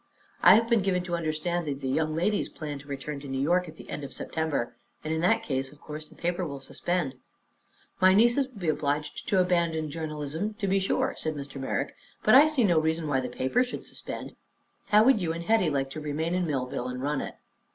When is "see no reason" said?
12.47-13.07